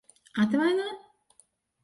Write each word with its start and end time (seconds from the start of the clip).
Atvaino? 0.43 0.87